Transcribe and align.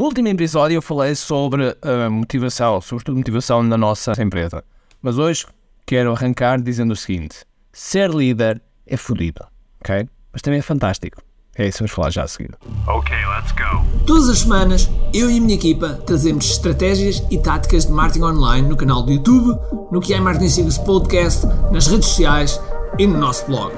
No 0.00 0.06
último 0.06 0.28
episódio 0.28 0.76
eu 0.76 0.80
falei 0.80 1.14
sobre 1.14 1.76
a 1.82 2.08
motivação, 2.08 2.80
sobretudo 2.80 3.18
motivação 3.18 3.62
na 3.62 3.76
nossa 3.76 4.12
empresa. 4.22 4.64
Mas 5.02 5.18
hoje 5.18 5.44
quero 5.84 6.10
arrancar 6.10 6.58
dizendo 6.58 6.92
o 6.92 6.96
seguinte: 6.96 7.44
ser 7.70 8.08
líder 8.08 8.62
é 8.86 8.96
fodido, 8.96 9.44
ok? 9.78 10.08
Mas 10.32 10.40
também 10.40 10.60
é 10.60 10.62
fantástico. 10.62 11.20
É 11.54 11.66
isso 11.66 11.76
que 11.76 11.78
vamos 11.80 11.90
falar 11.90 12.08
já 12.08 12.22
a 12.22 12.28
seguir. 12.28 12.56
Ok, 12.86 13.14
let's 13.14 13.52
go. 13.52 13.84
Todas 14.06 14.30
as 14.30 14.38
semanas, 14.38 14.88
eu 15.12 15.30
e 15.30 15.36
a 15.36 15.40
minha 15.42 15.54
equipa 15.56 15.90
trazemos 16.06 16.46
estratégias 16.46 17.22
e 17.30 17.36
táticas 17.36 17.84
de 17.84 17.92
marketing 17.92 18.24
online 18.24 18.66
no 18.66 18.78
canal 18.78 19.02
do 19.02 19.12
YouTube, 19.12 19.54
no 19.92 20.00
que 20.00 20.14
é 20.14 20.20
Marketing 20.20 20.48
Secrets 20.48 20.78
Podcast, 20.78 21.46
nas 21.70 21.88
redes 21.88 22.08
sociais 22.08 22.58
e 22.98 23.06
no 23.06 23.18
nosso 23.18 23.44
blog. 23.44 23.74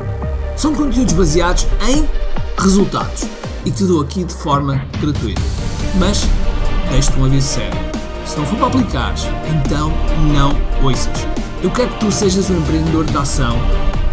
São 0.56 0.72
conteúdos 0.72 1.14
baseados 1.14 1.66
em 1.88 2.08
resultados 2.62 3.24
e 3.66 3.72
te 3.72 3.84
dou 3.84 4.00
aqui 4.00 4.22
de 4.22 4.34
forma 4.34 4.86
gratuita. 5.00 5.61
Mas 5.98 6.22
deixo-te 6.90 7.18
um 7.18 7.24
aviso 7.26 7.46
sério. 7.46 7.78
Se 8.24 8.38
não 8.38 8.46
for 8.46 8.56
para 8.56 8.66
aplicares, 8.68 9.24
então 9.54 9.92
não 10.32 10.56
ouças. 10.82 11.26
Eu 11.62 11.70
quero 11.70 11.90
que 11.90 12.00
tu 12.00 12.10
sejas 12.10 12.48
um 12.48 12.58
empreendedor 12.58 13.04
de 13.04 13.16
ação, 13.16 13.56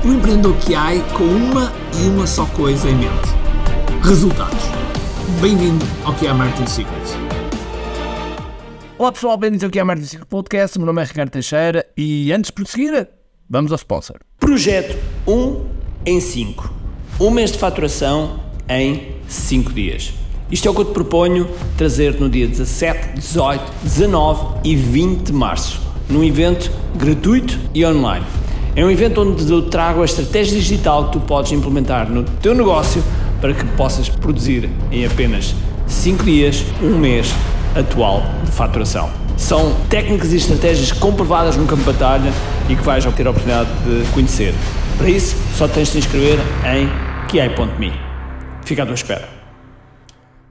um 0.04 0.14
empreendedor 0.14 0.56
que 0.58 0.76
há 0.76 0.90
com 1.18 1.24
uma 1.24 1.72
e 1.98 2.08
uma 2.08 2.28
só 2.28 2.46
coisa 2.48 2.90
em 2.90 2.96
mente: 2.96 3.30
resultados. 4.04 4.60
Bem-vindo 5.42 5.86
ao 6.04 6.14
que 6.16 6.28
é 6.28 6.34
Marketing 6.34 6.68
Secrets. 6.68 7.14
Olá 8.98 9.14
pessoal, 9.14 9.38
bem-vindos 9.38 9.64
ao 9.64 9.86
Marketing 9.86 10.10
Secret 10.10 10.28
Podcast. 10.28 10.78
Meu 10.78 10.86
nome 10.86 11.02
é 11.02 11.06
Ricardo 11.06 11.30
Teixeira 11.30 11.86
e 11.96 12.34
antes 12.34 12.48
de 12.48 12.54
prosseguir, 12.54 13.08
vamos 13.50 13.72
ao 13.72 13.78
sponsor. 13.78 14.18
Projeto 14.38 14.98
1 15.26 15.66
em 16.06 16.20
5. 16.20 16.74
Um 17.22 17.32
mês 17.32 17.54
de 17.54 17.58
faturação 17.58 18.42
em 18.68 19.16
5 19.30 19.72
dias. 19.72 20.14
Isto 20.52 20.68
é 20.68 20.72
o 20.72 20.74
que 20.74 20.82
eu 20.82 20.86
te 20.86 20.94
proponho 20.94 21.48
trazer 21.78 22.20
no 22.20 22.28
dia 22.28 22.48
17, 22.48 23.20
18, 23.20 23.64
19 23.84 24.46
e 24.64 24.76
20 24.76 25.28
de 25.28 25.34
março, 25.34 25.80
num 26.10 26.24
evento 26.24 26.72
gratuito 26.96 27.56
e 27.74 27.86
online. 27.86 28.26
É 28.76 28.84
um 28.84 28.90
evento 28.90 29.22
onde 29.22 29.52
eu 29.52 29.70
trago 29.70 30.02
a 30.02 30.06
estratégia 30.06 30.58
digital 30.58 31.06
que 31.06 31.14
tu 31.14 31.20
podes 31.20 31.52
implementar 31.52 32.10
no 32.10 32.24
teu 32.24 32.56
negócio 32.56 33.04
para 33.40 33.54
que 33.54 33.64
possas 33.76 34.10
produzir 34.10 34.68
em 34.92 35.06
apenas 35.06 35.54
5 35.86 36.24
dias, 36.24 36.66
um 36.82 36.98
mês 36.98 37.32
atual 37.76 38.24
de 38.44 38.52
faturação. 38.52 39.10
São 39.38 39.76
técnicas 39.88 40.34
e 40.34 40.38
estratégias 40.38 40.92
comprovadas 40.92 41.58
no 41.58 41.68
campo 41.68 41.84
de 41.84 41.92
batalha 41.92 42.34
e 42.68 42.76
que 42.76 42.82
vais 42.82 43.06
ter 43.06 43.28
a 43.28 43.30
oportunidade 43.30 43.70
de 43.86 44.12
conhecer. 44.14 44.56
Para 44.98 45.10
isso, 45.10 45.36
só 45.56 45.68
tens 45.68 45.90
de 45.90 45.94
te 45.94 45.98
inscrever 46.00 46.40
em 46.66 46.90
kiai.me. 47.28 47.94
Fica 48.66 48.82
à 48.82 48.86
tua 48.86 48.96
espera. 48.96 49.39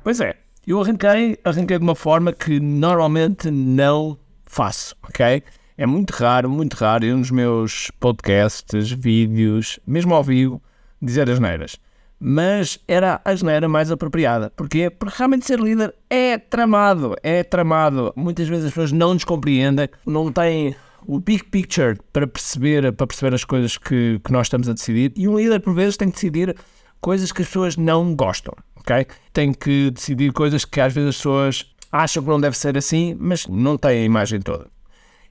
Pois 0.08 0.22
é, 0.22 0.36
eu 0.66 0.80
arranquei, 0.80 1.38
arranquei 1.44 1.76
de 1.76 1.84
uma 1.84 1.94
forma 1.94 2.32
que 2.32 2.58
normalmente 2.58 3.50
não 3.50 4.16
faço, 4.46 4.96
ok? 5.02 5.42
É 5.76 5.84
muito 5.84 6.12
raro, 6.12 6.48
muito 6.48 6.72
raro 6.78 7.04
eu 7.04 7.14
nos 7.14 7.30
meus 7.30 7.90
podcasts, 8.00 8.90
vídeos, 8.90 9.78
mesmo 9.86 10.14
ao 10.14 10.24
vivo, 10.24 10.62
dizer 11.02 11.28
as 11.28 11.38
neiras. 11.38 11.76
Mas 12.18 12.80
era 12.88 13.20
a 13.22 13.34
geneira 13.34 13.68
mais 13.68 13.90
apropriada. 13.90 14.50
Porquê? 14.56 14.88
Porque 14.88 15.18
realmente 15.18 15.44
ser 15.44 15.60
líder 15.60 15.94
é 16.08 16.38
tramado, 16.38 17.14
é 17.22 17.44
tramado. 17.44 18.10
Muitas 18.16 18.48
vezes 18.48 18.64
as 18.64 18.70
pessoas 18.70 18.92
não 18.92 19.12
nos 19.12 19.24
compreendem, 19.24 19.90
não 20.06 20.32
têm 20.32 20.74
o 21.06 21.20
big 21.20 21.44
picture 21.44 21.98
para 22.14 22.26
perceber, 22.26 22.94
para 22.94 23.06
perceber 23.06 23.34
as 23.34 23.44
coisas 23.44 23.76
que, 23.76 24.18
que 24.24 24.32
nós 24.32 24.46
estamos 24.46 24.70
a 24.70 24.72
decidir. 24.72 25.12
E 25.14 25.28
um 25.28 25.38
líder, 25.38 25.60
por 25.60 25.74
vezes, 25.74 25.98
tem 25.98 26.08
que 26.08 26.14
decidir 26.14 26.56
coisas 27.00 27.32
que 27.32 27.42
as 27.42 27.48
pessoas 27.48 27.76
não 27.76 28.14
gostam, 28.14 28.54
ok? 28.88 29.06
Tem 29.32 29.52
que 29.52 29.90
decidir 29.90 30.32
coisas 30.32 30.64
que 30.64 30.80
às 30.80 30.92
vezes 30.92 31.10
as 31.10 31.16
pessoas 31.16 31.74
acham 31.92 32.22
que 32.22 32.28
não 32.28 32.40
deve 32.40 32.56
ser 32.56 32.76
assim, 32.76 33.16
mas 33.18 33.46
não 33.46 33.76
têm 33.76 34.02
a 34.02 34.04
imagem 34.04 34.40
toda. 34.40 34.66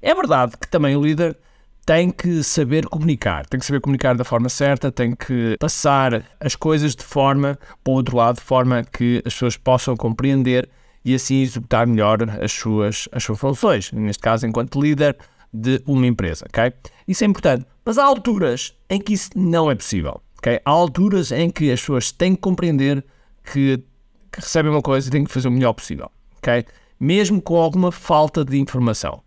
É 0.02 0.14
verdade 0.14 0.54
que 0.60 0.68
também 0.68 0.96
o 0.96 1.04
líder 1.04 1.38
tem 1.86 2.12
que 2.12 2.44
saber 2.44 2.86
comunicar, 2.88 3.46
tem 3.46 3.60
que 3.60 3.66
saber 3.66 3.80
comunicar 3.80 4.16
da 4.16 4.24
forma 4.24 4.50
certa, 4.50 4.92
tem 4.92 5.16
que 5.16 5.56
passar 5.60 6.24
as 6.40 6.56
coisas 6.56 6.96
de 6.96 7.04
forma 7.04 7.58
para 7.84 7.92
o 7.92 7.96
outro 7.96 8.18
lado, 8.18 8.36
de 8.36 8.42
forma 8.42 8.84
que 8.84 9.24
as 9.26 9.34
pessoas 9.34 9.58
possam 9.58 9.96
compreender 9.96 10.70
e 11.04 11.16
assim 11.16 11.42
executar 11.42 11.88
melhor 11.88 12.18
as 12.42 12.52
suas, 12.52 13.08
as 13.12 13.24
suas 13.24 13.40
funções, 13.40 13.92
neste 13.94 14.22
caso, 14.22 14.46
enquanto 14.46 14.82
líder 14.82 15.18
de 15.54 15.82
uma 15.88 16.06
empresa, 16.06 16.46
ok? 16.50 16.74
Isso 17.08 17.24
é 17.24 17.28
importante, 17.28 17.66
mas 17.86 17.98
há 17.98 18.04
alturas 18.04 18.76
em 18.90 19.00
que 19.00 19.14
isso 19.14 19.30
não 19.34 19.72
é 19.72 19.76
possível, 19.76 20.22
ok? 20.38 20.60
Há 20.66 20.70
alturas 20.70 21.32
em 21.32 21.50
que 21.50 21.72
as 21.72 21.80
pessoas 21.80 22.12
têm 22.12 22.36
que 22.36 22.42
compreender 22.42 23.04
que, 23.52 23.78
que 24.32 24.40
recebem 24.40 24.72
uma 24.72 24.82
coisa 24.82 25.08
e 25.08 25.12
têm 25.12 25.24
que 25.24 25.32
fazer 25.32 25.48
o 25.48 25.52
melhor 25.52 25.74
possível, 25.74 26.12
ok? 26.38 26.66
Mesmo 27.00 27.42
com 27.42 27.58
alguma 27.58 27.92
falta 27.92 28.44
de 28.44 28.58
informação. 28.60 29.22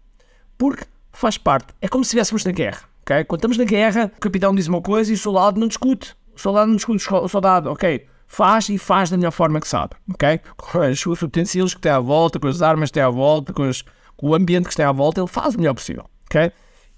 Porque 0.59 0.85
faz 1.13 1.39
parte. 1.39 1.73
É 1.81 1.89
como 1.89 2.05
se 2.05 2.09
estivéssemos 2.09 2.45
na 2.45 2.53
guerra. 2.53 2.83
Okay? 3.03 3.25
Quando 3.25 3.39
estamos 3.39 3.59
na 3.59 3.65
guerra, 3.65 4.13
o 4.17 4.21
capitão 4.21 4.55
diz 4.55 4.67
uma 4.69 4.81
coisa 4.81 5.11
e 5.11 5.15
o 5.15 5.19
soldado 5.19 5.59
não 5.59 5.69
discute. 5.69 6.15
O 6.35 6.39
soldado 6.39 6.69
não 6.69 6.77
discute. 6.77 7.05
O 7.13 7.29
soldado, 7.29 7.71
ok, 7.71 8.07
faz 8.27 8.69
e 8.69 8.79
faz 8.79 9.11
da 9.11 9.17
melhor 9.17 9.33
forma 9.33 9.61
que 9.61 9.69
sabe. 9.69 9.95
Ok? 10.13 10.41
Com 10.57 10.79
os 10.79 11.01
seus 11.01 11.23
utensílios 11.23 11.75
que 11.75 11.81
tem 11.81 11.93
à 11.93 12.01
volta, 12.01 12.39
com 12.39 12.47
as 12.47 12.63
armas 12.63 12.91
que 12.91 12.95
tem 12.95 13.03
à 13.03 13.11
volta, 13.11 13.53
com, 13.53 13.69
com 14.17 14.29
o 14.29 14.35
ambiente 14.35 14.69
que 14.69 14.77
tem 14.77 14.85
à 14.85 14.93
volta, 14.93 15.21
ele 15.21 15.29
faz 15.29 15.55
o 15.55 15.59
melhor 15.59 15.75
possível. 15.75 16.05
Ok? 16.27 16.53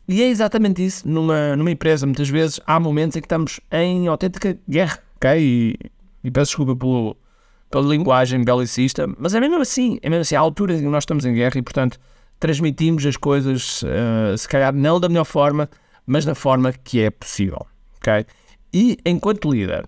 E 0.08 0.22
é 0.22 0.28
exatamente 0.28 0.84
isso. 0.84 1.08
Numa, 1.08 1.56
numa 1.56 1.70
empresa, 1.70 2.06
muitas 2.06 2.28
vezes, 2.28 2.60
há 2.66 2.78
momentos 2.78 3.16
em 3.16 3.20
que 3.20 3.26
estamos 3.26 3.60
em 3.70 4.08
autêntica 4.08 4.58
guerra. 4.68 4.98
Ok? 5.16 5.30
E, 5.38 5.78
e 6.22 6.30
peço 6.30 6.50
desculpa 6.50 6.76
pelo, 6.76 7.16
pela 7.70 7.86
linguagem 7.88 8.44
belicista, 8.44 9.08
mas 9.18 9.34
é 9.34 9.40
mesmo 9.40 9.60
assim. 9.60 9.98
É 10.02 10.08
mesmo 10.08 10.22
assim. 10.22 10.36
Há 10.36 10.40
alturas 10.40 10.80
em 10.80 10.84
que 10.84 10.88
nós 10.88 11.02
estamos 11.02 11.24
em 11.24 11.34
guerra 11.34 11.58
e, 11.58 11.62
portanto, 11.62 11.98
transmitimos 12.42 13.06
as 13.06 13.16
coisas, 13.16 13.82
uh, 13.82 14.36
se 14.36 14.48
calhar 14.48 14.74
não 14.74 14.98
da 14.98 15.08
melhor 15.08 15.24
forma, 15.24 15.70
mas 16.04 16.24
da 16.24 16.34
forma 16.34 16.72
que 16.72 17.00
é 17.00 17.08
possível, 17.08 17.64
ok? 17.98 18.26
E 18.74 18.98
enquanto 19.06 19.48
líder, 19.48 19.86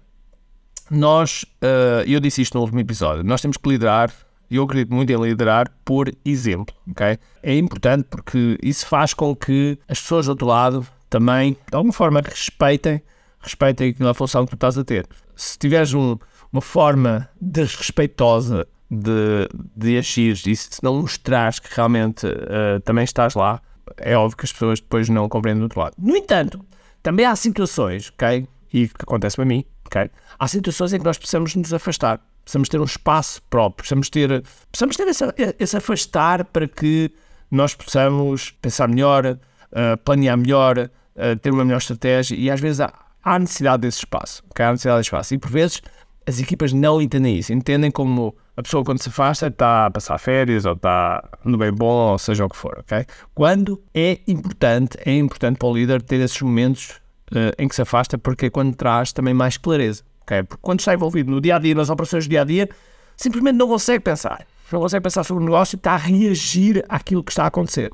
nós, 0.88 1.44
uh, 1.62 2.06
eu 2.06 2.20
disse 2.20 2.42
isto 2.42 2.54
no 2.54 2.60
último 2.60 2.78
episódio, 2.78 3.24
nós 3.24 3.40
temos 3.40 3.56
que 3.56 3.68
liderar, 3.68 4.12
e 4.48 4.54
eu 4.54 4.62
acredito 4.62 4.94
muito 4.94 5.10
em 5.10 5.16
liderar 5.16 5.68
por 5.84 6.08
exemplo, 6.24 6.72
ok? 6.88 7.18
É 7.42 7.56
importante 7.56 8.06
porque 8.08 8.56
isso 8.62 8.86
faz 8.86 9.12
com 9.12 9.34
que 9.34 9.76
as 9.88 10.00
pessoas 10.00 10.26
do 10.26 10.30
outro 10.30 10.46
lado 10.46 10.86
também, 11.10 11.56
de 11.68 11.76
alguma 11.76 11.92
forma, 11.92 12.20
respeitem, 12.20 13.02
respeitem 13.40 13.96
a 13.98 14.14
função 14.14 14.44
que 14.44 14.50
tu 14.50 14.54
estás 14.54 14.78
a 14.78 14.84
ter. 14.84 15.08
Se 15.36 15.58
tiveres 15.58 15.94
um, 15.94 16.16
uma 16.52 16.60
forma 16.60 17.28
desrespeitosa 17.40 18.66
de, 18.90 19.48
de 19.76 19.98
agir 19.98 20.40
e 20.46 20.54
se 20.54 20.82
não 20.82 21.00
mostrares 21.00 21.58
que 21.58 21.68
realmente 21.74 22.26
uh, 22.26 22.80
também 22.84 23.04
estás 23.04 23.34
lá, 23.34 23.60
é 23.96 24.16
óbvio 24.16 24.36
que 24.36 24.44
as 24.44 24.52
pessoas 24.52 24.80
depois 24.80 25.08
não 25.08 25.28
compreendem 25.28 25.60
do 25.60 25.64
outro 25.64 25.80
lado. 25.80 25.94
No 25.98 26.16
entanto, 26.16 26.64
também 27.02 27.26
há 27.26 27.36
situações, 27.36 28.10
ok? 28.14 28.46
E 28.72 28.88
que 28.88 29.02
acontece 29.02 29.36
para 29.36 29.44
mim, 29.44 29.64
ok? 29.86 30.10
Há 30.38 30.48
situações 30.48 30.92
em 30.92 30.98
que 30.98 31.04
nós 31.04 31.18
precisamos 31.18 31.54
nos 31.54 31.72
afastar, 31.72 32.20
precisamos 32.44 32.68
ter 32.68 32.80
um 32.80 32.84
espaço 32.84 33.42
próprio, 33.50 33.76
precisamos 33.76 34.10
ter, 34.10 34.42
precisamos 34.70 34.96
ter 34.96 35.08
esse, 35.08 35.24
esse 35.58 35.76
afastar 35.76 36.44
para 36.46 36.66
que 36.66 37.10
nós 37.50 37.74
possamos 37.74 38.50
pensar 38.62 38.88
melhor, 38.88 39.26
uh, 39.26 39.96
planear 40.04 40.36
melhor, 40.36 40.78
uh, 40.78 41.36
ter 41.40 41.52
uma 41.52 41.64
melhor 41.64 41.78
estratégia 41.78 42.36
e 42.36 42.50
às 42.50 42.60
vezes 42.60 42.80
há, 42.80 42.92
há 43.24 43.38
necessidade 43.38 43.80
desse 43.82 43.98
espaço, 43.98 44.42
ok? 44.50 44.64
Há 44.64 44.72
necessidade 44.72 44.98
desse 44.98 45.06
espaço 45.08 45.34
e 45.34 45.38
por 45.38 45.50
vezes 45.50 45.82
as 46.26 46.40
equipas 46.40 46.72
não 46.72 47.00
entendem 47.00 47.38
isso, 47.38 47.52
entendem 47.52 47.90
como 47.90 48.34
a 48.56 48.62
pessoa 48.62 48.84
quando 48.84 49.02
se 49.02 49.08
afasta 49.08 49.48
está 49.48 49.86
a 49.86 49.90
passar 49.90 50.18
férias 50.18 50.64
ou 50.64 50.72
está 50.74 51.22
no 51.44 51.58
bem 51.58 51.72
bom, 51.72 52.12
ou 52.12 52.18
seja 52.18 52.44
o 52.44 52.48
que 52.48 52.56
for, 52.56 52.78
ok? 52.78 53.04
Quando 53.34 53.82
é 53.92 54.20
importante, 54.26 54.98
é 55.04 55.12
importante 55.16 55.58
para 55.58 55.68
o 55.68 55.74
líder 55.74 56.02
ter 56.02 56.20
esses 56.20 56.40
momentos 56.40 57.00
uh, 57.32 57.52
em 57.58 57.68
que 57.68 57.74
se 57.74 57.82
afasta, 57.82 58.16
porque 58.16 58.46
é 58.46 58.50
quando 58.50 58.74
traz 58.74 59.12
também 59.12 59.34
mais 59.34 59.56
clareza, 59.56 60.02
ok? 60.22 60.42
Porque 60.44 60.62
quando 60.62 60.80
está 60.80 60.94
envolvido 60.94 61.30
no 61.30 61.40
dia 61.40 61.56
a 61.56 61.58
dia, 61.58 61.74
nas 61.74 61.90
operações 61.90 62.26
do 62.26 62.30
dia 62.30 62.42
a 62.42 62.44
dia, 62.44 62.68
simplesmente 63.16 63.56
não 63.56 63.68
consegue 63.68 64.02
pensar, 64.02 64.46
não 64.70 64.80
consegue 64.80 65.02
pensar 65.02 65.24
sobre 65.24 65.42
o 65.42 65.46
negócio 65.46 65.76
e 65.76 65.78
está 65.78 65.92
a 65.92 65.96
reagir 65.98 66.84
àquilo 66.88 67.22
que 67.22 67.32
está 67.32 67.44
a 67.44 67.48
acontecer. 67.48 67.90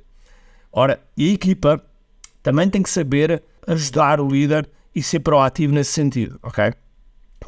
Ora, 0.73 1.01
e 1.17 1.31
a 1.31 1.33
equipa 1.33 1.83
também 2.43 2.69
tem 2.71 2.83
que 2.83 2.91
saber 2.91 3.43
ajudar 3.67 4.21
o 4.21 4.29
líder 4.29 4.69
e 4.95 5.03
ser 5.03 5.21
proativo 5.21 5.73
nesse 5.73 5.93
sentido, 5.93 6.39
ok? 6.43 6.73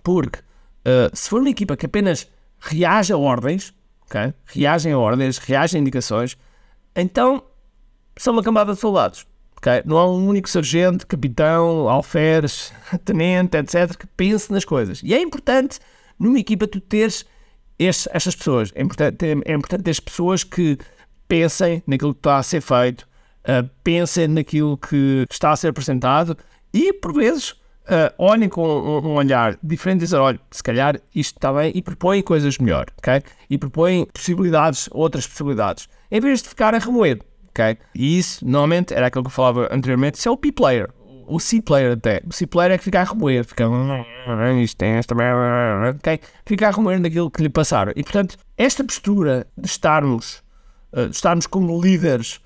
Porque 0.02 0.38
uh, 0.40 1.14
se 1.14 1.28
for 1.28 1.40
uma 1.40 1.50
equipa 1.50 1.76
que 1.76 1.86
apenas 1.86 2.28
reage 2.60 3.12
a 3.12 3.18
ordens, 3.18 3.74
okay? 4.02 4.32
reagem 4.46 4.92
a 4.92 4.98
ordens, 4.98 5.38
reagem 5.38 5.78
a 5.78 5.80
indicações, 5.80 6.36
então 6.94 7.42
são 8.16 8.32
uma 8.32 8.42
camada 8.42 8.74
de 8.74 8.80
soldados. 8.80 9.26
Okay? 9.56 9.82
Não 9.84 9.96
há 9.96 10.10
um 10.10 10.26
único 10.26 10.48
sargento, 10.48 11.06
capitão, 11.06 11.88
alferes, 11.88 12.72
tenente, 13.04 13.56
etc., 13.56 13.96
que 13.96 14.06
pense 14.06 14.50
nas 14.52 14.64
coisas. 14.64 15.00
E 15.02 15.14
é 15.14 15.20
importante, 15.20 15.78
numa 16.18 16.38
equipa, 16.38 16.66
tu 16.66 16.80
teres 16.80 17.24
estas 17.78 18.36
pessoas. 18.36 18.70
É 18.74 18.82
importante, 18.82 19.24
é 19.44 19.52
importante 19.52 19.82
teres 19.82 20.00
pessoas 20.00 20.44
que 20.44 20.78
pensem 21.26 21.82
naquilo 21.86 22.12
que 22.12 22.20
está 22.20 22.38
a 22.38 22.42
ser 22.42 22.60
feito, 22.60 23.02
uh, 23.42 23.68
pensem 23.82 24.28
naquilo 24.28 24.76
que 24.76 25.26
está 25.30 25.50
a 25.52 25.56
ser 25.56 25.68
apresentado 25.68 26.36
e, 26.72 26.92
por 26.92 27.12
vezes, 27.12 27.50
uh, 27.50 28.12
olhem 28.18 28.48
com 28.48 28.66
um, 28.66 29.06
um, 29.06 29.14
olhar 29.14 29.58
diferente 29.62 30.00
e 30.00 30.04
dizem, 30.04 30.18
olha, 30.18 30.40
se 30.50 30.62
calhar 30.62 31.00
isto 31.14 31.36
está 31.36 31.52
bem, 31.52 31.72
e 31.74 31.82
propõem 31.82 32.22
coisas 32.22 32.58
melhor, 32.58 32.86
ok? 32.98 33.22
E 33.48 33.58
propõem 33.58 34.06
possibilidades, 34.06 34.88
outras 34.92 35.26
possibilidades, 35.26 35.88
em 36.10 36.20
vez 36.20 36.42
de 36.42 36.48
ficar 36.48 36.74
a 36.74 36.78
remoer, 36.78 37.20
ok? 37.50 37.76
E 37.94 38.18
isso, 38.18 38.44
normalmente, 38.44 38.94
era 38.94 39.06
aquilo 39.06 39.24
que 39.24 39.28
eu 39.28 39.32
falava 39.32 39.68
anteriormente, 39.70 40.18
isso 40.18 40.28
é 40.28 40.32
o 40.32 40.36
P-player, 40.36 40.90
o 41.26 41.38
C-player 41.38 41.92
até. 41.92 42.22
O 42.26 42.32
C-player 42.32 42.72
é 42.72 42.78
que 42.78 42.84
fica 42.84 43.00
a 43.00 43.04
remoer, 43.04 43.44
fica, 43.44 43.64
isto 44.60 44.76
tem 44.76 44.92
esta 44.92 45.14
ok? 45.94 46.20
Fica 46.44 46.68
a 46.68 46.70
remoer 46.70 47.00
naquilo 47.00 47.30
que 47.30 47.42
lhe 47.42 47.48
passaram. 47.48 47.92
E, 47.96 48.02
portanto, 48.02 48.36
esta 48.56 48.84
postura 48.84 49.46
de 49.56 49.66
estarmos, 49.66 50.42
uh, 50.92 51.08
de 51.08 51.14
estarmos 51.14 51.46
como 51.46 51.80
líderes 51.80 52.40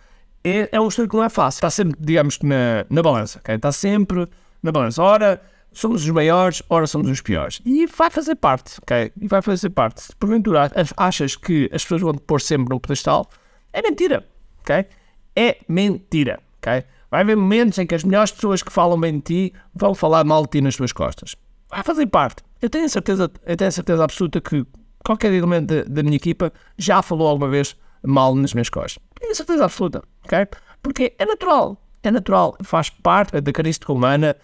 é, 0.47 0.69
é 0.71 0.79
uma 0.79 0.87
postura 0.87 1.09
que 1.09 1.17
não 1.17 1.25
é 1.25 1.29
fácil. 1.29 1.59
Está 1.59 1.71
sempre, 1.71 1.97
digamos 1.99 2.39
na, 2.41 2.87
na 2.89 3.03
balança, 3.03 3.41
ok? 3.41 3.57
Está 3.57 3.73
sempre 3.73 4.29
na 4.63 4.71
balança. 4.71 5.03
Ora, 5.03 5.43
somos 5.73 6.03
os 6.05 6.11
maiores, 6.11 6.63
ora 6.71 6.87
somos 6.87 7.11
os 7.11 7.21
piores. 7.21 7.61
E 7.65 7.87
vai 7.87 8.11
fazer 8.11 8.37
parte, 8.37 8.79
ok? 8.81 9.13
E 9.21 9.27
vai 9.27 9.43
fazer 9.43 9.71
parte. 9.71 10.03
Se 10.03 10.15
porventura 10.15 10.71
achas 10.97 11.35
que 11.35 11.69
as 11.73 11.83
pessoas 11.83 12.03
vão 12.03 12.13
te 12.15 12.21
pôr 12.21 12.41
sempre 12.41 12.73
no 12.73 12.79
pedestal, 12.79 13.29
é 13.73 13.83
mentira, 13.83 14.25
ok? 14.61 14.87
É 15.35 15.59
mentira, 15.69 16.39
ok? 16.59 16.85
Vai 17.11 17.23
haver 17.23 17.37
momentos 17.37 17.79
em 17.79 17.87
que 17.87 17.95
as 17.95 18.05
melhores 18.05 18.31
pessoas 18.31 18.63
que 18.63 18.73
falam 18.73 18.99
bem 18.99 19.15
de 19.15 19.23
ti 19.23 19.53
vão 19.75 19.95
falar 19.95 20.25
mal 20.25 20.43
de 20.43 20.51
ti 20.51 20.61
nas 20.61 20.77
tuas 20.77 20.93
costas. 20.93 21.35
Vai 21.69 21.83
fazer 21.83 22.07
parte. 22.07 22.45
Eu 22.63 22.71
tenho 22.71 22.89
certeza, 22.89 23.31
eu 23.45 23.57
tenho 23.57 23.73
certeza 23.73 24.05
absoluta 24.05 24.41
que 24.41 24.65
qualquer 25.05 25.33
elemento 25.33 25.75
da, 25.75 25.83
da 25.83 26.03
minha 26.05 26.17
equipa 26.17 26.53
já 26.79 27.03
falou 27.03 27.27
alguma 27.27 27.49
vez 27.49 27.77
mal 28.03 28.35
nas 28.35 28.55
minhas 28.55 28.69
costas. 28.69 29.03
Tenho 29.21 29.35
certeza 29.35 29.65
absoluta, 29.65 30.03
ok? 30.27 30.47
Porque 30.83 31.15
é 31.19 31.25
natural, 31.25 31.81
é 32.03 32.11
natural, 32.11 32.57
faz 32.63 32.91
parte 32.91 33.33
da 33.33 33.41
característica 33.41 33.93
humana, 33.93 34.37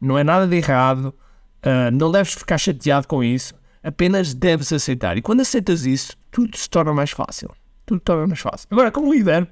não 0.00 0.18
é 0.18 0.24
nada 0.24 0.46
de 0.46 0.56
errado, 0.56 1.14
uh, 1.64 1.90
não 1.92 2.10
deves 2.10 2.34
ficar 2.34 2.58
chateado 2.58 3.06
com 3.06 3.22
isso, 3.22 3.54
apenas 3.82 4.34
deves 4.34 4.72
aceitar. 4.72 5.16
E 5.16 5.22
quando 5.22 5.40
aceitas 5.40 5.84
isso, 5.84 6.16
tudo 6.30 6.56
se 6.56 6.68
torna 6.68 6.92
mais 6.92 7.10
fácil. 7.10 7.50
Tudo 7.86 7.98
se 7.98 8.04
torna 8.04 8.26
mais 8.26 8.40
fácil. 8.40 8.66
Agora, 8.70 8.90
como 8.90 9.12
líder, 9.12 9.46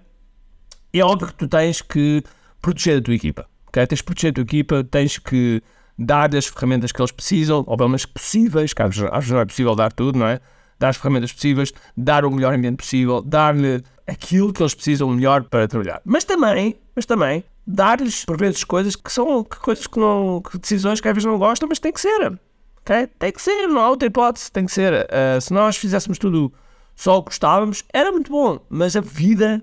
é 0.93 1.05
óbvio 1.05 1.29
que 1.29 1.35
tu 1.35 1.49
tens 1.49 1.83
que 1.83 2.23
proteger 2.61 2.99
a 2.99 3.03
tua 3.03 3.15
equipa. 3.15 3.47
Okay? 3.69 3.87
Tens 3.87 4.01
que 4.01 4.07
proteger 4.07 4.31
a 4.31 4.35
tua 4.35 4.43
equipa, 4.43 4.85
tens 4.85 5.19
que 5.19 5.63
dar 5.99 6.35
as 6.35 6.47
ferramentas 6.47 6.93
que 6.93 7.01
eles 7.01 7.13
precisam, 7.13 7.65
ou 7.67 7.77
pelo 7.77 7.91
menos 7.91 8.07
possíveis, 8.07 8.73
que 8.73 8.83
às 8.83 8.97
vezes 8.97 9.31
não 9.31 9.41
é 9.41 9.45
possível 9.45 9.75
dar 9.75 9.93
tudo, 9.93 10.19
não 10.19 10.27
é? 10.27 10.41
Dar 10.79 10.89
as 10.89 10.97
ferramentas 10.97 11.33
possíveis, 11.33 11.73
dar 11.97 12.25
o 12.25 12.31
melhor 12.31 12.55
ambiente 12.55 12.77
possível, 12.77 13.23
dar-lhe 13.23 13.83
aquilo 14.07 14.53
que 14.53 14.63
eles 14.63 14.75
precisam 14.75 15.09
melhor 15.11 15.45
para 15.45 15.69
trabalhar. 15.69 16.01
Mas 16.05 16.25
também, 16.25 16.77
mas 16.95 17.07
também, 17.07 17.45
dar-lhes, 17.67 18.25
por 18.25 18.37
vezes, 18.37 18.65
coisas 18.65 18.97
que 18.97 19.13
são 19.13 19.45
que 19.45 19.59
coisas 19.59 19.87
que 19.87 19.99
não, 19.99 20.41
que 20.41 20.59
decisões 20.59 21.01
que 21.01 21.09
às 21.09 21.15
vezes 21.15 21.27
não 21.27 21.39
gostam, 21.39 21.69
mas 21.69 21.79
tem 21.79 21.93
que 21.93 22.01
ser. 22.01 22.39
Okay? 22.81 23.07
Tem 23.19 23.33
que 23.33 23.41
ser, 23.41 23.67
não 23.69 23.81
há 23.81 23.89
outra 23.89 24.09
hipótese, 24.09 24.51
tem 24.51 24.67
que 24.67 24.73
ser. 24.73 24.93
Uh, 24.93 25.41
se 25.41 25.53
nós 25.53 25.77
fizéssemos 25.77 26.19
tudo 26.19 26.53
só 26.95 27.19
o 27.19 27.23
que 27.23 27.31
gostávamos, 27.31 27.85
era 27.93 28.11
muito 28.11 28.31
bom, 28.31 28.61
mas 28.69 28.97
a 28.97 29.01
vida 29.01 29.63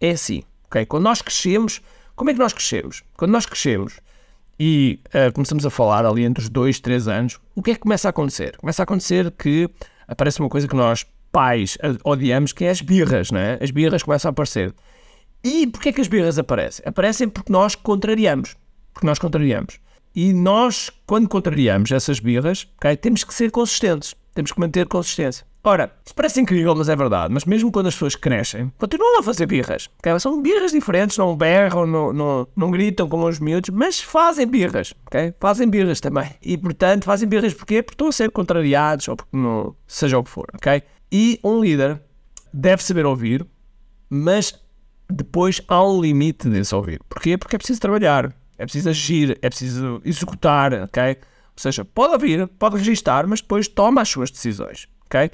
é 0.00 0.10
assim. 0.10 0.42
Okay? 0.66 0.86
Quando 0.86 1.04
nós 1.04 1.20
crescemos, 1.20 1.82
como 2.16 2.30
é 2.30 2.32
que 2.32 2.38
nós 2.38 2.52
crescemos? 2.52 3.02
Quando 3.16 3.32
nós 3.32 3.46
crescemos 3.46 4.00
e 4.58 5.00
uh, 5.08 5.32
começamos 5.32 5.66
a 5.66 5.70
falar 5.70 6.06
ali 6.06 6.24
entre 6.24 6.42
os 6.42 6.48
2 6.48 6.76
e 6.76 6.82
3 6.82 7.08
anos, 7.08 7.38
o 7.54 7.62
que 7.62 7.72
é 7.72 7.74
que 7.74 7.80
começa 7.80 8.08
a 8.08 8.10
acontecer? 8.10 8.56
Começa 8.56 8.82
a 8.82 8.84
acontecer 8.84 9.30
que 9.32 9.68
aparece 10.08 10.40
uma 10.40 10.48
coisa 10.48 10.66
que 10.66 10.76
nós 10.76 11.06
pais 11.34 11.76
odiamos, 12.04 12.52
que 12.52 12.64
é 12.64 12.70
as 12.70 12.80
birras, 12.80 13.32
não 13.32 13.40
é? 13.40 13.58
As 13.60 13.72
birras 13.72 14.04
começam 14.04 14.28
a 14.28 14.30
aparecer. 14.30 14.72
E 15.42 15.66
porquê 15.66 15.88
é 15.88 15.92
que 15.92 16.00
as 16.00 16.06
birras 16.06 16.38
aparecem? 16.38 16.84
Aparecem 16.86 17.28
porque 17.28 17.52
nós 17.52 17.74
contrariamos. 17.74 18.56
Porque 18.92 19.06
nós 19.06 19.18
contrariamos. 19.18 19.80
E 20.14 20.32
nós, 20.32 20.90
quando 21.04 21.28
contrariamos 21.28 21.90
essas 21.90 22.20
birras, 22.20 22.68
okay, 22.76 22.96
temos 22.96 23.24
que 23.24 23.34
ser 23.34 23.50
consistentes. 23.50 24.14
Temos 24.32 24.52
que 24.52 24.60
manter 24.60 24.86
consistência. 24.86 25.44
Ora, 25.66 25.90
isso 26.04 26.14
parece 26.14 26.40
incrível, 26.40 26.74
mas 26.74 26.88
é 26.88 26.94
verdade. 26.94 27.32
Mas 27.32 27.44
mesmo 27.44 27.72
quando 27.72 27.86
as 27.86 27.94
pessoas 27.94 28.14
crescem, 28.14 28.70
continuam 28.78 29.18
a 29.18 29.22
fazer 29.22 29.46
birras. 29.46 29.88
Okay? 29.98 30.18
São 30.20 30.40
birras 30.40 30.72
diferentes, 30.72 31.16
não 31.16 31.34
berram, 31.34 31.86
não, 31.86 32.12
não, 32.12 32.48
não 32.54 32.70
gritam 32.70 33.08
como 33.08 33.26
os 33.26 33.40
miúdos, 33.40 33.70
mas 33.70 33.98
fazem 33.98 34.46
birras. 34.46 34.94
Okay? 35.06 35.34
Fazem 35.40 35.68
birras 35.68 36.00
também. 36.00 36.30
E 36.42 36.56
portanto, 36.56 37.04
fazem 37.04 37.28
birras 37.28 37.54
porquê? 37.54 37.82
Porque 37.82 37.94
estão 37.94 38.08
a 38.08 38.12
ser 38.12 38.30
contrariados 38.30 39.08
ou 39.08 39.16
porque 39.16 39.36
não, 39.36 39.74
seja 39.86 40.18
o 40.18 40.22
que 40.22 40.30
for. 40.30 40.46
ok? 40.54 40.82
E 41.16 41.38
um 41.44 41.60
líder 41.60 42.02
deve 42.52 42.82
saber 42.82 43.06
ouvir, 43.06 43.46
mas 44.10 44.60
depois 45.08 45.60
há 45.68 45.80
um 45.86 46.00
limite 46.00 46.48
desse 46.48 46.74
ouvir. 46.74 47.00
Porquê? 47.08 47.38
Porque 47.38 47.54
é 47.54 47.58
preciso 47.58 47.80
trabalhar, 47.80 48.34
é 48.58 48.64
preciso 48.64 48.88
agir, 48.88 49.38
é 49.40 49.48
preciso 49.48 50.02
executar, 50.04 50.72
ok? 50.72 51.10
Ou 51.10 51.56
seja, 51.56 51.84
pode 51.84 52.14
ouvir, 52.14 52.48
pode 52.58 52.78
registar, 52.78 53.28
mas 53.28 53.40
depois 53.40 53.68
toma 53.68 54.02
as 54.02 54.08
suas 54.08 54.28
decisões, 54.28 54.88
ok? 55.06 55.30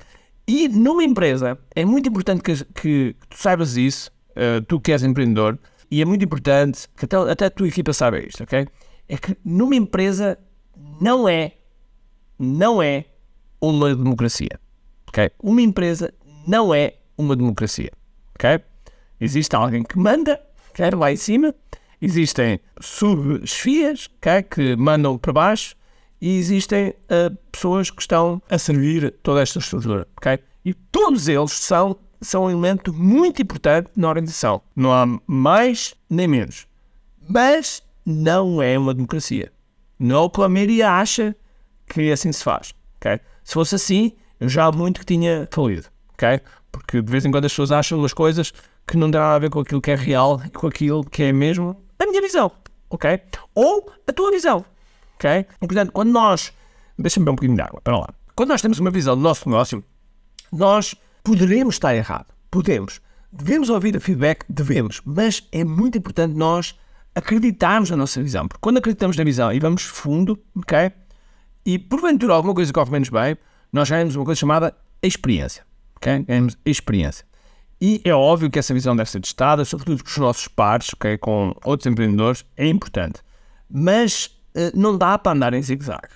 E 0.46 0.68
numa 0.68 1.02
empresa 1.02 1.58
é 1.74 1.82
muito 1.82 2.10
importante 2.10 2.42
que, 2.42 2.62
que 2.74 3.16
tu 3.30 3.38
saibas 3.38 3.78
isso, 3.78 4.10
uh, 4.32 4.60
tu 4.60 4.78
que 4.78 4.92
és 4.92 5.02
empreendedor, 5.02 5.58
e 5.90 6.02
é 6.02 6.04
muito 6.04 6.22
importante 6.22 6.86
que 6.94 7.06
até, 7.06 7.16
até 7.16 7.46
a 7.46 7.50
tua 7.50 7.68
equipa 7.68 7.94
saiba 7.94 8.18
isto, 8.18 8.42
ok? 8.42 8.68
É 9.08 9.16
que 9.16 9.34
numa 9.42 9.74
empresa 9.74 10.38
não 11.00 11.26
é, 11.26 11.52
não 12.38 12.82
é 12.82 13.06
uma 13.58 13.94
democracia, 13.94 14.60
ok? 15.10 15.30
Uma 15.42 15.60
empresa 15.60 16.14
não 16.46 16.72
é 16.74 16.94
uma 17.18 17.36
democracia, 17.36 17.92
ok? 18.34 18.60
Existe 19.20 19.54
alguém 19.54 19.82
que 19.82 19.98
manda, 19.98 20.40
ok? 20.70 20.90
Lá 20.90 21.12
em 21.12 21.16
cima, 21.16 21.54
existem 22.00 22.60
subchefias, 22.80 24.08
ok? 24.16 24.42
Que 24.44 24.76
mandam 24.76 25.18
para 25.18 25.32
baixo, 25.32 25.76
e 26.20 26.38
existem 26.38 26.90
uh, 26.90 27.34
pessoas 27.50 27.90
que 27.90 28.00
estão 28.00 28.42
a 28.48 28.58
servir 28.58 29.14
toda 29.22 29.40
esta 29.40 29.58
estrutura, 29.58 30.06
ok? 30.16 30.38
E 30.64 30.74
todos 30.74 31.28
eles 31.28 31.52
são, 31.52 31.96
são 32.20 32.44
um 32.44 32.50
elemento 32.50 32.92
muito 32.92 33.40
importante 33.40 33.90
na 33.96 34.08
organização. 34.08 34.60
Não 34.76 34.92
há 34.92 35.06
mais 35.26 35.94
nem 36.08 36.28
menos. 36.28 36.66
Mas 37.26 37.82
não 38.04 38.60
é 38.60 38.78
uma 38.78 38.92
democracia. 38.92 39.50
Não 39.98 40.30
é 40.38 40.44
a 40.44 40.48
maioria 40.48 40.90
acha 40.90 41.34
que 41.86 42.12
assim 42.12 42.32
se 42.32 42.44
faz, 42.44 42.74
ok? 42.96 43.18
Se 43.42 43.54
fosse 43.54 43.74
assim, 43.74 44.12
eu 44.40 44.48
já 44.48 44.64
há 44.64 44.72
muito 44.72 45.00
que 45.00 45.06
tinha 45.06 45.46
falido, 45.50 45.86
ok? 46.14 46.40
Porque 46.72 47.02
de 47.02 47.12
vez 47.12 47.24
em 47.24 47.30
quando 47.30 47.44
as 47.44 47.52
pessoas 47.52 47.70
acham 47.70 48.02
as 48.04 48.14
coisas 48.14 48.52
que 48.86 48.96
não 48.96 49.10
têm 49.10 49.20
nada 49.20 49.34
a 49.34 49.38
ver 49.38 49.50
com 49.50 49.60
aquilo 49.60 49.80
que 49.80 49.90
é 49.90 49.94
real 49.94 50.40
e 50.44 50.50
com 50.50 50.66
aquilo 50.66 51.04
que 51.04 51.24
é 51.24 51.32
mesmo 51.32 51.76
a 51.98 52.06
minha 52.06 52.22
visão, 52.22 52.50
ok? 52.88 53.20
Ou 53.54 53.92
a 54.06 54.12
tua 54.12 54.30
visão, 54.30 54.64
ok? 55.16 55.46
E, 55.60 55.66
portanto, 55.66 55.92
quando 55.92 56.10
nós. 56.10 56.52
Deixa-me 56.98 57.24
beber 57.24 57.32
um 57.32 57.36
bocadinho 57.36 57.56
de 57.56 57.62
água, 57.62 57.80
para 57.82 57.98
lá. 57.98 58.08
Quando 58.34 58.48
nós 58.48 58.62
temos 58.62 58.78
uma 58.78 58.90
visão 58.90 59.16
do 59.16 59.22
nosso 59.22 59.48
negócio, 59.48 59.84
nós 60.52 60.94
poderemos 61.22 61.76
estar 61.76 61.94
errado. 61.94 62.26
Podemos. 62.50 63.00
Devemos 63.32 63.70
ouvir 63.70 63.94
o 63.96 64.00
feedback? 64.00 64.44
Devemos. 64.48 65.00
Mas 65.04 65.46
é 65.52 65.64
muito 65.64 65.96
importante 65.98 66.34
nós 66.34 66.78
acreditarmos 67.14 67.90
na 67.90 67.96
nossa 67.96 68.22
visão. 68.22 68.48
Porque 68.48 68.60
quando 68.60 68.78
acreditamos 68.78 69.16
na 69.16 69.24
visão 69.24 69.52
e 69.52 69.60
vamos 69.60 69.82
fundo, 69.82 70.38
ok? 70.56 70.90
E 71.64 71.78
porventura 71.78 72.34
alguma 72.34 72.54
coisa 72.54 72.72
corre 72.72 72.90
menos 72.90 73.08
bem, 73.08 73.36
nós 73.72 73.88
ganhamos 73.88 74.16
uma 74.16 74.24
coisa 74.24 74.38
chamada 74.38 74.74
experiência. 75.02 75.64
Ok? 75.96 76.24
Ganhamos 76.26 76.56
experiência. 76.64 77.24
E 77.80 78.00
é 78.04 78.14
óbvio 78.14 78.50
que 78.50 78.58
essa 78.58 78.74
visão 78.74 78.94
deve 78.94 79.10
ser 79.10 79.20
testada, 79.20 79.64
sobretudo 79.64 80.04
com 80.04 80.10
os 80.10 80.16
nossos 80.18 80.48
pares, 80.48 80.92
okay? 80.92 81.16
com 81.16 81.54
outros 81.64 81.86
empreendedores, 81.86 82.44
é 82.56 82.66
importante. 82.66 83.20
Mas 83.70 84.26
uh, 84.54 84.70
não 84.74 84.98
dá 84.98 85.16
para 85.16 85.32
andar 85.32 85.54
em 85.54 85.62
zigue-zague. 85.62 86.12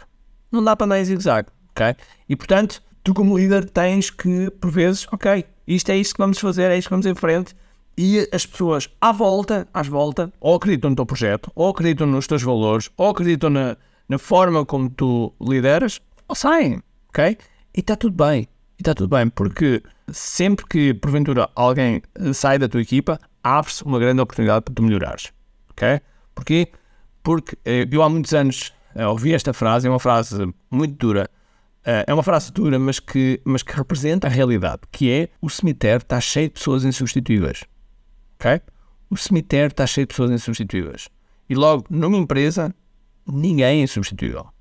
Não 0.53 0.63
dá 0.63 0.77
para 0.77 0.87
andar 0.87 1.01
em 1.01 1.05
zigue-zague, 1.05 1.49
ok? 1.71 1.97
E 2.29 2.37
portanto, 2.37 2.83
tu 3.03 3.15
como 3.15 3.39
líder 3.39 3.69
tens 3.69 4.11
que, 4.11 4.51
por 4.61 4.71
vezes, 4.71 5.07
ok, 5.11 5.45
isto 5.67 5.91
é 5.91 5.97
isto 5.97 6.15
que 6.15 6.21
vamos 6.21 6.39
fazer, 6.39 6.71
é 6.71 6.79
isto 6.79 6.89
que 6.89 6.95
vamos 6.95 7.07
em 7.07 7.15
frente, 7.15 7.55
e 7.97 8.29
as 8.33 8.45
pessoas 8.45 8.91
à 9.01 9.13
volta, 9.13 9.67
às 9.73 9.87
volta, 9.87 10.33
ou 10.41 10.57
acreditam 10.57 10.91
no 10.91 10.97
teu 10.97 11.07
projeto, 11.07 11.51
ou 11.55 11.71
acreditam 11.71 12.07
nos 12.07 12.27
teus 12.27 12.43
valores, 12.43 12.91
ou 12.97 13.09
acreditam 13.09 13.51
na, 13.51 13.77
na 14.09 14.19
forma 14.19 14.65
como 14.65 14.91
tu 14.91 15.33
lideras, 15.41 16.01
ou 16.29 16.35
saem, 16.35 16.83
ok? 17.15 17.39
E 17.73 17.81
está 17.81 17.97
tudo 17.97 18.25
bem. 18.25 18.43
E 18.77 18.83
está 18.83 18.93
tudo 18.93 19.17
bem, 19.17 19.29
porque 19.29 19.83
sempre 20.13 20.67
que 20.67 20.93
porventura 20.95 21.49
alguém 21.55 22.03
sai 22.33 22.59
da 22.59 22.69
tua 22.69 22.83
equipa, 22.83 23.19
abre-se 23.43 23.85
uma 23.85 23.99
grande 24.01 24.21
oportunidade 24.21 24.65
para 24.65 24.75
tu 24.75 24.83
melhorares. 24.83 25.33
Ok? 25.71 26.01
Porquê? 26.35 26.69
Porque 27.23 27.57
eh, 27.65 27.87
eu 27.91 28.03
há 28.03 28.09
muitos 28.09 28.35
anos 28.35 28.75
eh, 28.95 29.07
ouvi 29.07 29.33
esta 29.33 29.53
frase, 29.53 29.87
é 29.87 29.91
uma 29.91 30.01
frase 30.01 30.53
muito 30.71 30.97
dura. 30.97 31.31
Eh, 31.85 32.05
é 32.09 32.15
uma 32.15 32.23
frase 32.23 32.53
dura, 32.53 32.79
mas 32.79 32.99
que, 32.99 33.41
mas 33.45 33.63
que 33.63 33.75
representa 33.75 34.27
a 34.27 34.31
realidade, 34.31 34.83
que 34.91 35.11
é 35.11 35.29
o 35.41 35.49
cemitério 35.49 36.03
está 36.03 36.21
cheio 36.21 36.49
de 36.49 36.55
pessoas 36.55 36.85
insubstituíveis. 36.85 37.65
Ok? 38.41 38.61
O 39.09 39.17
cemitério 39.17 39.69
está 39.69 39.87
cheio 39.87 40.07
de 40.07 40.09
pessoas 40.09 40.31
insubstituíveis. 40.33 41.09
E 41.49 41.55
logo, 41.55 41.85
numa 41.89 42.17
empresa, 42.17 42.75
ninguém 43.27 43.81
é 43.81 43.83
insubstituível. 43.85 44.54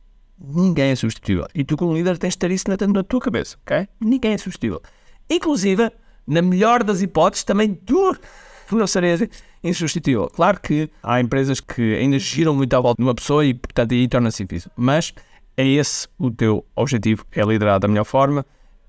Ninguém 0.43 0.91
é 0.91 0.95
substituível. 0.95 1.47
E 1.55 1.63
tu, 1.63 1.77
como 1.77 1.93
líder, 1.93 2.17
tens 2.17 2.33
de 2.33 2.39
ter 2.39 2.51
isso 2.51 2.65
na, 2.67 2.75
na 2.87 3.03
tua 3.03 3.21
cabeça, 3.21 3.57
ok? 3.65 3.87
Ninguém 3.99 4.33
é 4.33 4.37
substituível. 4.37 4.81
Inclusive, 5.29 5.89
na 6.27 6.41
melhor 6.41 6.83
das 6.83 7.01
hipóteses, 7.01 7.43
também 7.43 7.73
tu 7.73 8.15
não 8.71 8.85
seria 8.85 9.29
insubstituível. 9.63 10.29
Claro 10.29 10.59
que 10.59 10.89
há 11.01 11.21
empresas 11.21 11.59
que 11.59 11.95
ainda 11.95 12.19
giram 12.19 12.53
muito 12.53 12.73
à 12.75 12.81
volta 12.81 13.01
de 13.01 13.07
uma 13.07 13.15
pessoa 13.15 13.45
e, 13.45 13.53
portanto, 13.53 13.93
aí 13.93 14.07
torna-se 14.07 14.43
difícil. 14.43 14.69
Mas 14.75 15.13
é 15.55 15.65
esse 15.65 16.07
o 16.17 16.29
teu 16.29 16.65
objetivo, 16.75 17.25
é 17.31 17.43
liderar 17.43 17.79
da 17.79 17.87
melhor 17.87 18.03
forma 18.03 18.45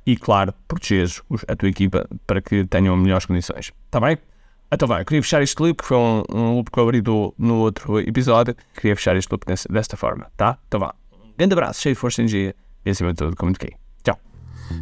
e, 0.07 0.17
claro, 0.17 0.53
protegeres 0.67 1.23
a 1.47 1.55
tua 1.55 1.69
equipa 1.69 2.09
para 2.27 2.41
que 2.41 2.65
tenham 2.65 2.97
melhores 2.97 3.27
condições. 3.27 3.73
Está 3.87 4.01
bem? 4.01 4.19
Então 4.73 4.89
vai, 4.89 5.03
eu 5.03 5.05
queria 5.05 5.23
fechar 5.23 5.41
este 5.41 5.61
loop, 5.63 5.83
que 5.83 5.87
foi 5.87 5.97
um, 5.97 6.23
um 6.33 6.57
loop 6.57 6.71
que 6.71 6.79
eu 6.79 6.83
abri 6.83 7.01
do, 7.01 7.33
no 7.39 7.59
outro 7.59 8.01
episódio. 8.01 8.57
Queria 8.75 8.97
fechar 8.97 9.15
este 9.17 9.31
loop 9.31 9.45
desta, 9.71 9.97
forma, 9.97 10.27
tá? 10.37 10.59
Então 10.67 10.81
vá. 10.81 10.95
Grande 11.37 11.53
abraço, 11.53 11.83
cheio 11.83 11.95
de 11.95 12.01
força 12.01 12.21
e 12.21 12.23
energia 12.23 12.55
e 12.85 12.91
acima 12.91 13.13
de 13.13 13.17
tudo, 13.17 13.37
como 13.37 13.53
de 13.53 13.59
quem. 13.59 13.73
Tchau. 14.03 14.19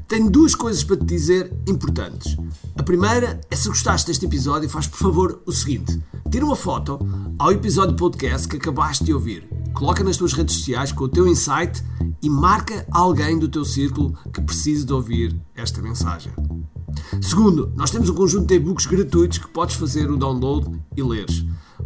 Tenho 0.07 0.31
duas 0.31 0.55
coisas 0.55 0.85
para 0.85 0.97
te 0.97 1.05
dizer 1.05 1.53
importantes. 1.67 2.37
A 2.77 2.83
primeira 2.83 3.41
é 3.51 3.57
se 3.57 3.69
gostaste 3.69 4.09
deste 4.09 4.27
episódio, 4.27 4.69
faz 4.69 4.87
por 4.87 4.99
favor 4.99 5.43
o 5.47 5.53
seguinte: 5.53 5.99
tira 6.31 6.45
uma 6.45 6.57
foto 6.57 6.99
ao 7.39 7.51
episódio 7.53 7.97
podcast 7.97 8.47
que 8.47 8.57
acabaste 8.57 9.05
de 9.05 9.15
ouvir, 9.15 9.49
coloca 9.73 10.05
nas 10.05 10.19
tuas 10.19 10.35
redes 10.35 10.57
sociais 10.57 10.93
com 10.93 11.05
o 11.05 11.09
teu 11.09 11.27
insight 11.27 11.83
e 12.23 12.29
marca 12.29 12.87
alguém 12.91 13.39
do 13.39 13.49
teu 13.49 13.65
círculo 13.65 14.17
que 14.33 14.41
precise 14.43 14.85
de 14.85 14.93
ouvir 14.93 15.35
esta 15.57 15.81
mensagem. 15.81 16.33
Segundo, 17.21 17.73
nós 17.75 17.91
temos 17.91 18.11
um 18.11 18.15
conjunto 18.15 18.47
de 18.47 18.55
e-books 18.55 18.87
gratuitos 18.87 19.39
que 19.39 19.49
podes 19.49 19.77
fazer 19.77 20.11
o 20.11 20.17
download 20.17 20.71
e 20.97 21.03
leres. 21.03 21.45